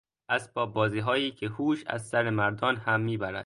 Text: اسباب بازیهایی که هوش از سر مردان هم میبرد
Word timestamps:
اسباب 0.29 0.73
بازیهایی 0.73 1.31
که 1.31 1.47
هوش 1.49 1.83
از 1.87 2.07
سر 2.07 2.29
مردان 2.29 2.75
هم 2.77 3.01
میبرد 3.01 3.35